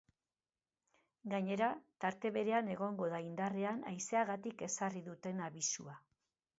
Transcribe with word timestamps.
Gainera, 1.33 1.67
tarte 2.05 2.33
berean 2.39 2.73
egongo 2.79 3.11
da 3.13 3.23
indarrean 3.29 3.87
haizeagatik 3.95 4.69
ezarri 4.73 5.09
duten 5.11 5.49
abisua. 5.53 6.01